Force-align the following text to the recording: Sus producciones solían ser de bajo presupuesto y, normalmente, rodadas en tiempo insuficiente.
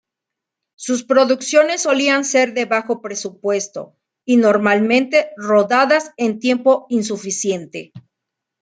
Sus 0.77 1.03
producciones 1.03 1.83
solían 1.83 2.25
ser 2.25 2.55
de 2.55 2.65
bajo 2.65 3.03
presupuesto 3.03 3.95
y, 4.25 4.37
normalmente, 4.37 5.29
rodadas 5.37 6.11
en 6.17 6.39
tiempo 6.39 6.87
insuficiente. 6.89 7.91